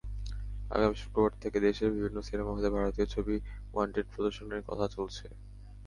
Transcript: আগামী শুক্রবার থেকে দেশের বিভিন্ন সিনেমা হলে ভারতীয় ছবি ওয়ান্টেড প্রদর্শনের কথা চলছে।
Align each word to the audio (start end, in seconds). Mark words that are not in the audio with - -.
আগামী 0.71 0.95
শুক্রবার 0.95 1.33
থেকে 1.41 1.57
দেশের 1.59 1.89
বিভিন্ন 1.95 2.17
সিনেমা 2.21 2.51
হলে 2.53 2.69
ভারতীয় 2.69 3.07
ছবি 3.07 3.35
ওয়ান্টেড 3.73 4.05
প্রদর্শনের 4.13 4.61
কথা 4.67 4.85
চলছে। 4.95 5.25